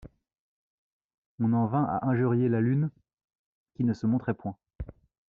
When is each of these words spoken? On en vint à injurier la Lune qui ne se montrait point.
On 1.37 1.53
en 1.53 1.67
vint 1.67 1.83
à 1.85 2.07
injurier 2.07 2.49
la 2.49 2.59
Lune 2.59 2.89
qui 3.75 3.83
ne 3.83 3.93
se 3.93 4.07
montrait 4.07 4.33
point. 4.33 4.57